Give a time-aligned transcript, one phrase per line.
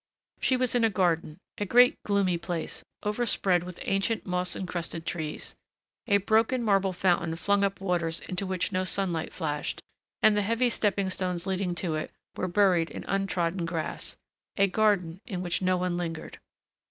[0.39, 5.05] She was in a garden, a great gloomy place, over spread with ancient, moss encrusted
[5.05, 5.53] trees.
[6.07, 9.79] A broken, marble fountain flung up waters into which no sunlight flashed,
[10.23, 14.17] and the heavy stepping stones, leading to it, were buried in untrodden grass.
[14.57, 16.39] A garden in which no one lingered.